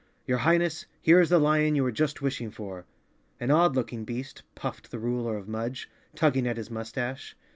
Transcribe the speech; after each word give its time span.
Your 0.25 0.39
Highness, 0.39 0.87
here 0.99 1.19
is 1.19 1.29
the 1.29 1.37
lion 1.37 1.75
you 1.75 1.83
were 1.83 1.91
just 1.91 2.23
wishing 2.23 2.49
for!" 2.49 2.85
"An 3.39 3.51
odd 3.51 3.75
looking 3.75 4.03
beast," 4.03 4.41
puffed 4.55 4.89
the 4.89 4.97
ruler 4.97 5.37
of 5.37 5.47
Mudge, 5.47 5.91
tugging 6.15 6.47
at 6.47 6.57
his 6.57 6.71
mustache. 6.71 7.37